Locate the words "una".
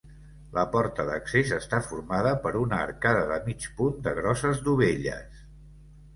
2.63-2.81